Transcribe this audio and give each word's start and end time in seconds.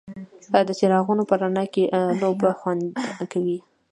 د 0.67 0.69
څراغونو 0.79 1.23
په 1.29 1.35
رڼا 1.41 1.65
کې 1.73 1.83
لوبه 2.21 2.49
خوند 2.59 2.83
کوي. 3.31 3.57